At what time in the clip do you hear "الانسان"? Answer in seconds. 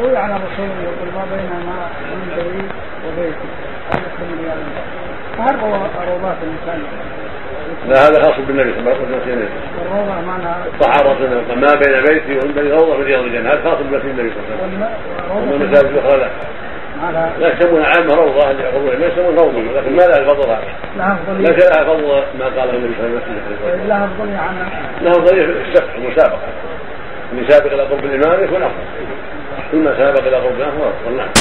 6.42-6.82